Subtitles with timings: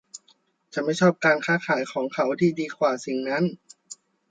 [0.73, 3.43] ฉันไม่ชอบการค้าขายของเขาที่ดีกว่าสิ่งนั้น